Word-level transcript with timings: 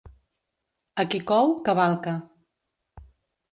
A 1.03 1.05
qui 1.11 1.19
cou, 1.33 1.53
cavalca. 1.69 2.17